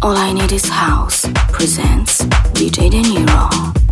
[0.00, 2.24] All I Need Is House presents
[2.54, 3.87] DJ De Niro.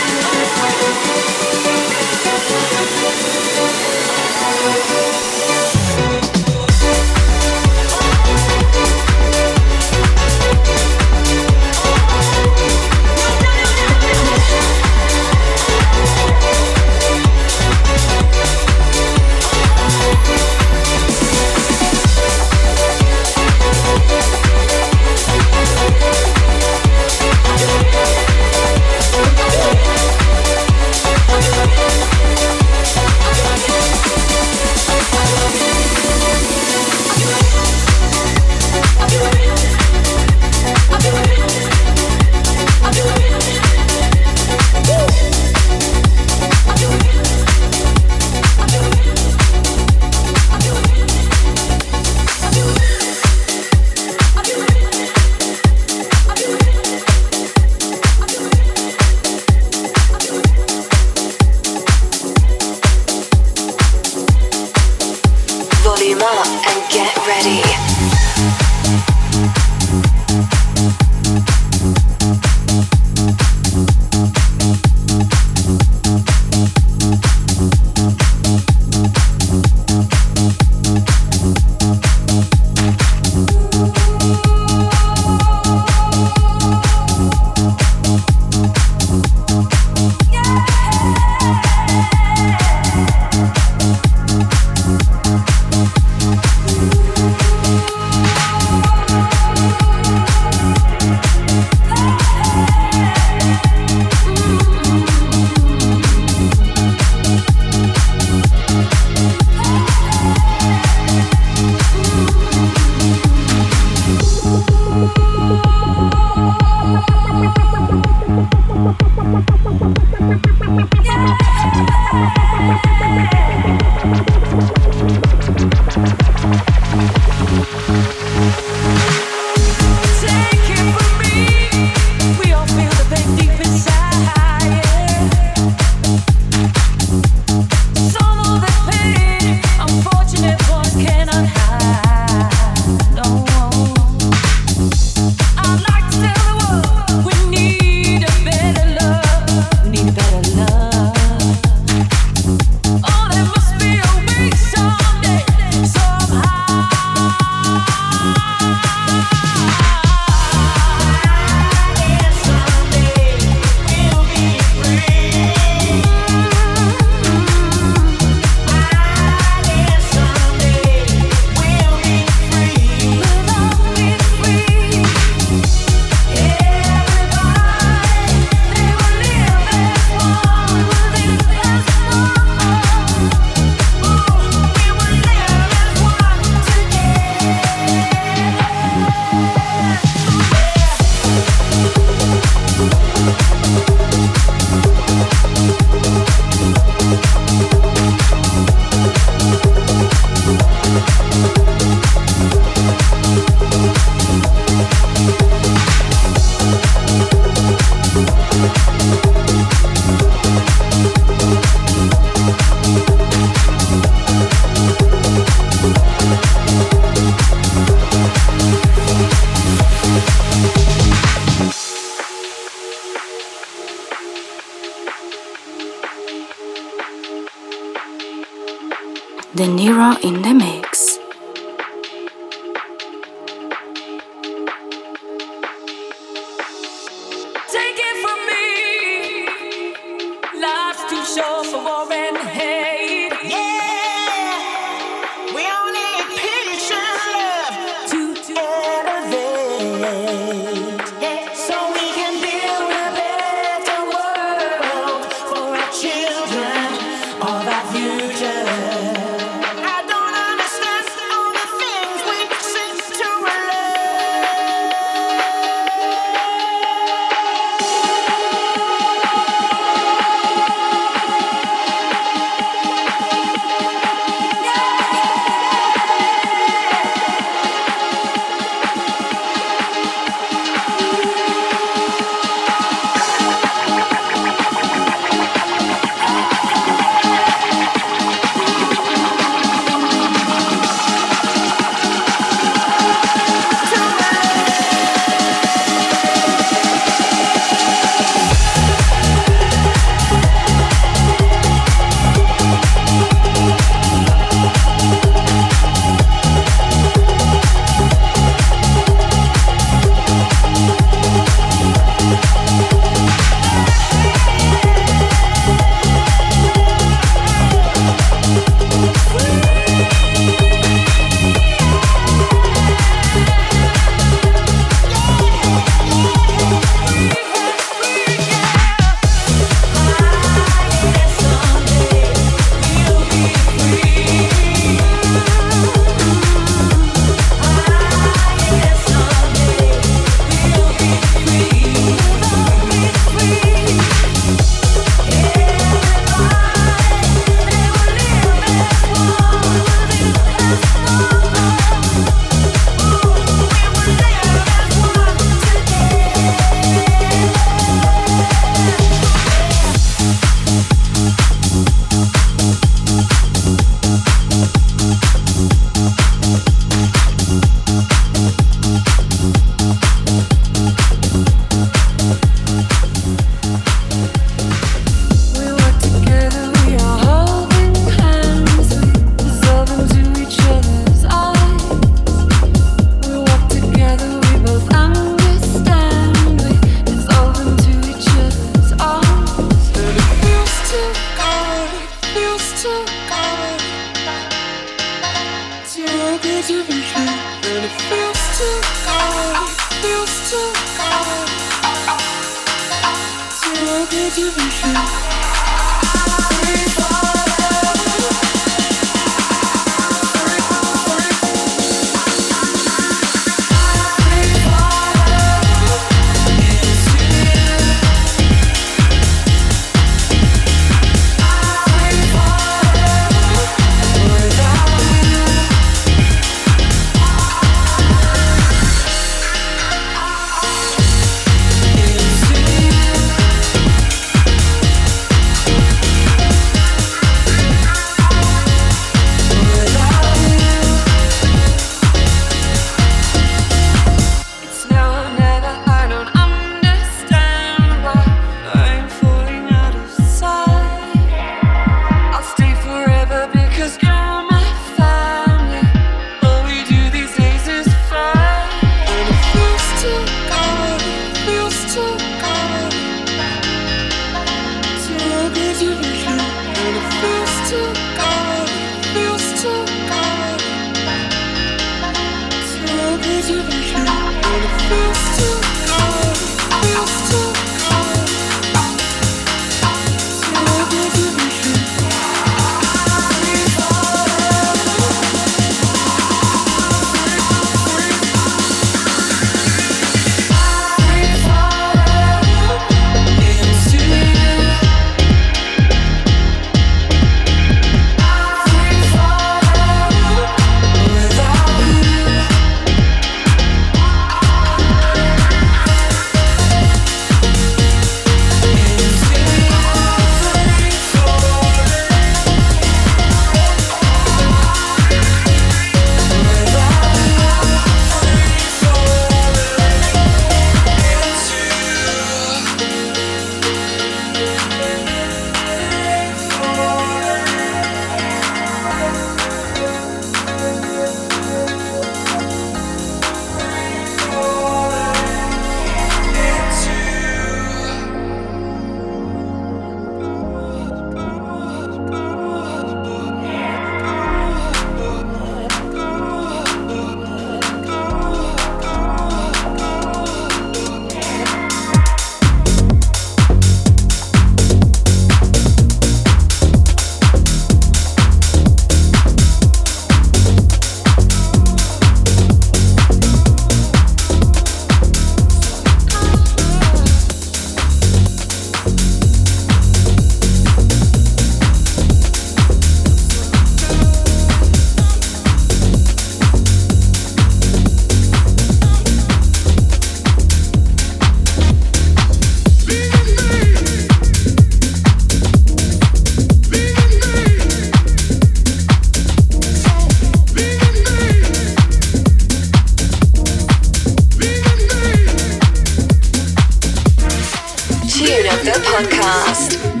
[598.79, 600.00] Podcast.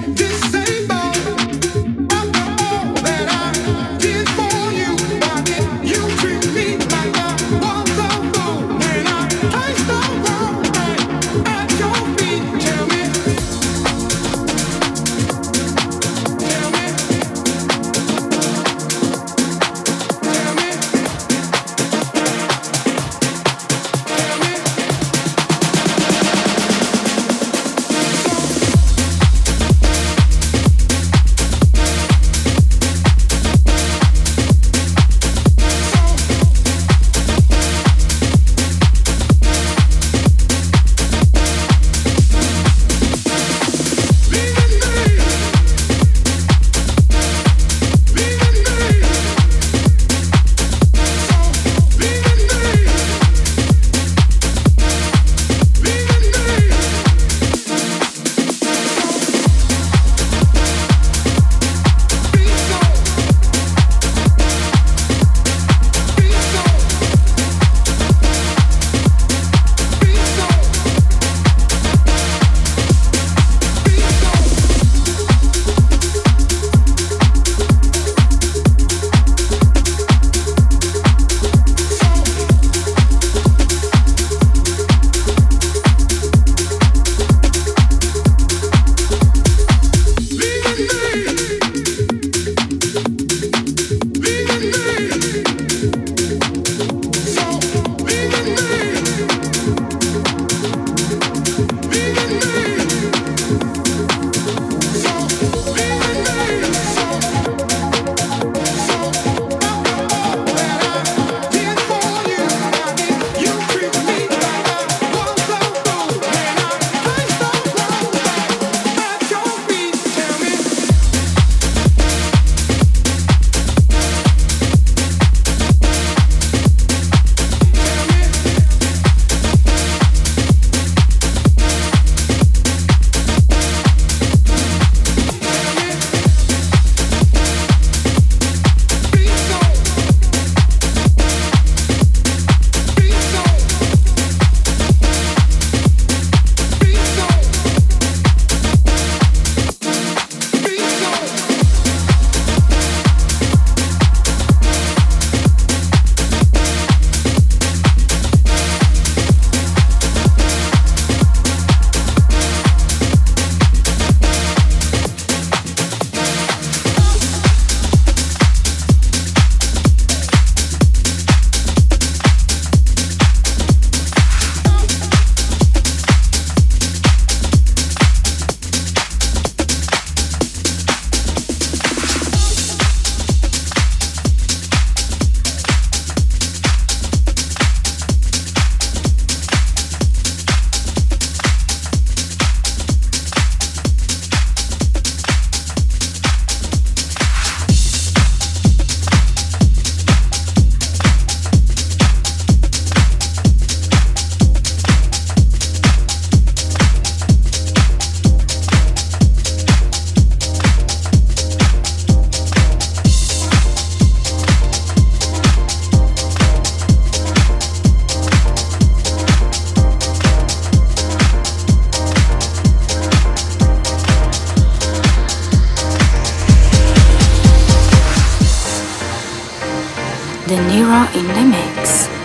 [230.71, 232.20] Nero in the mix.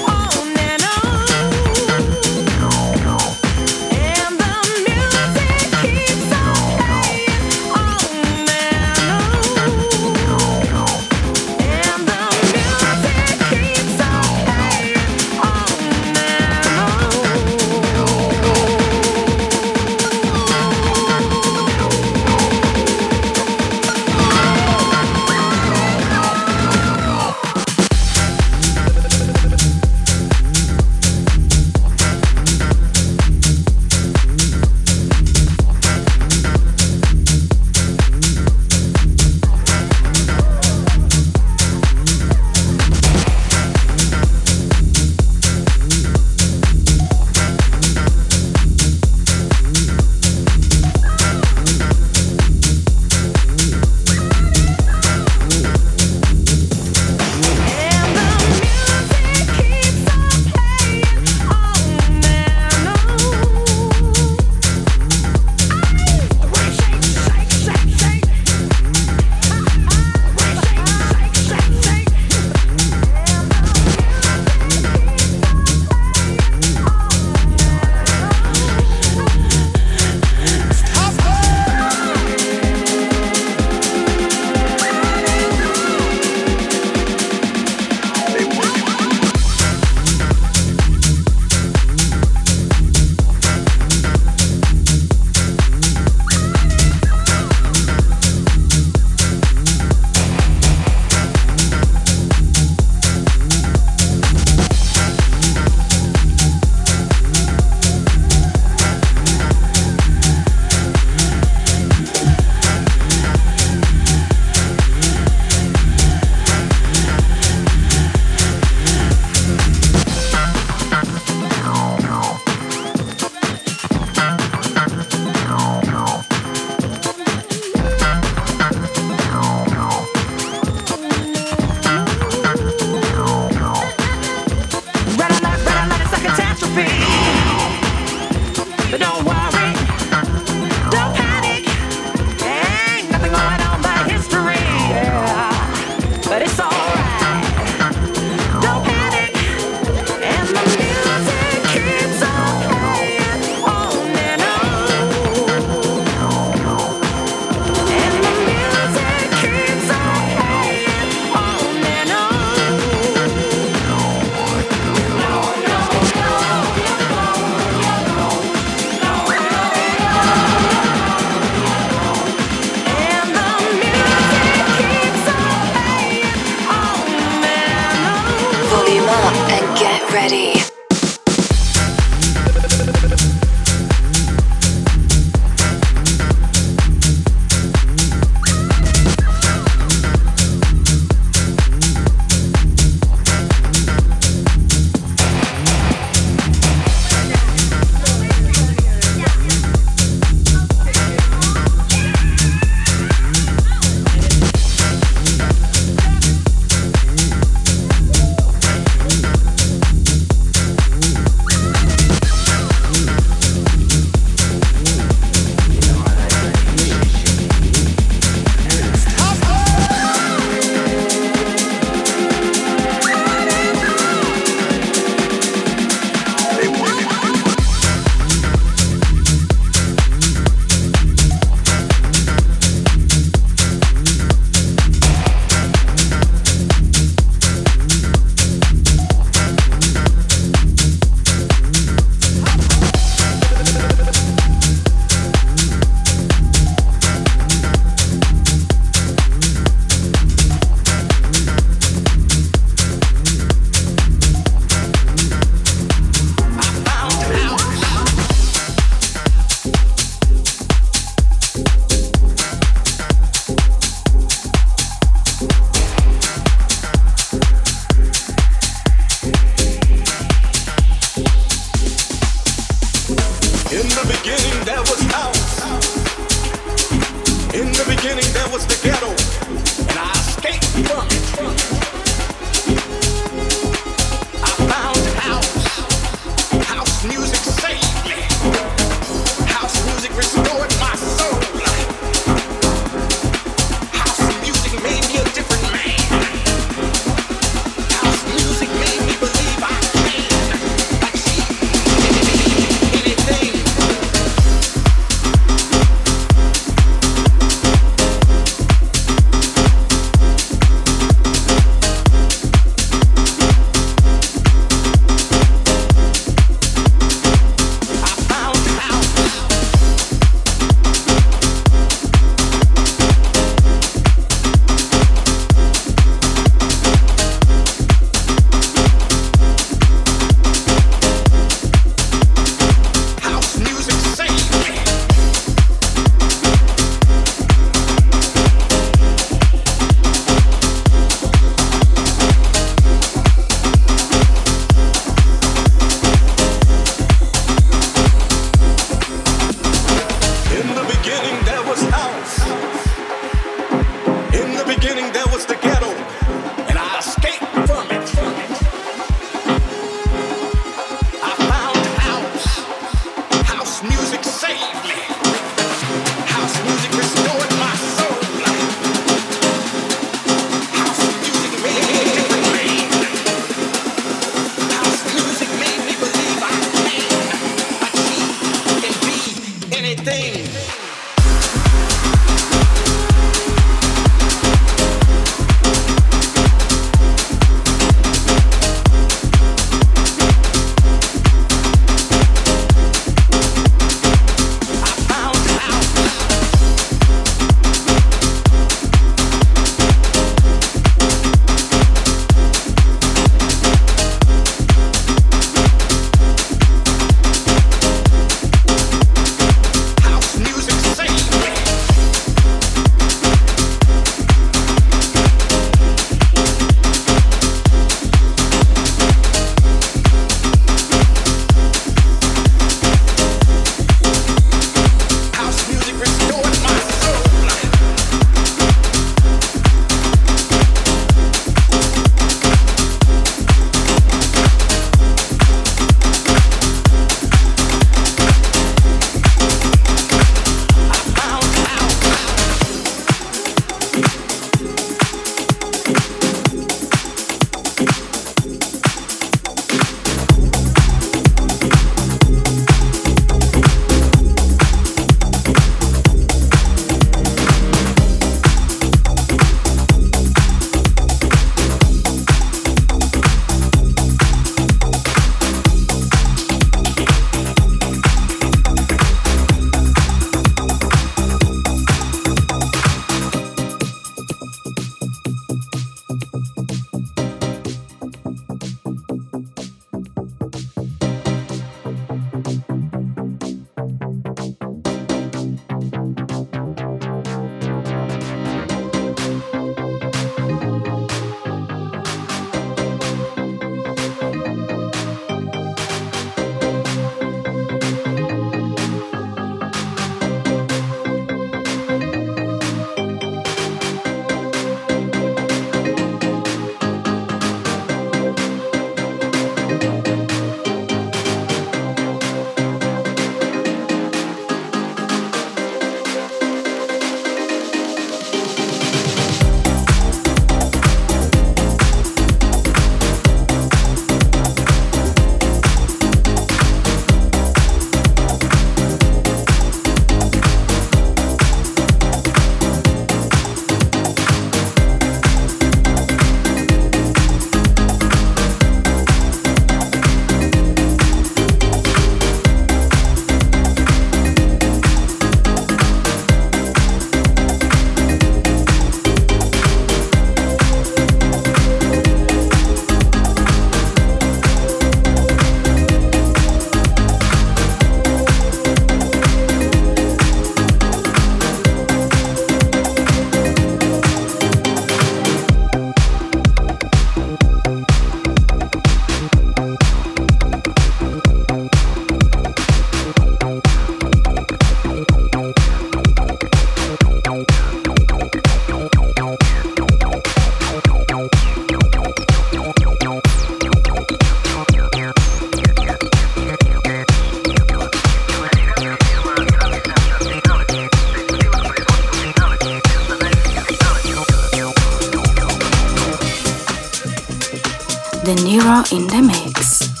[598.91, 600.00] In the mix.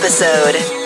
[0.00, 0.79] Episode.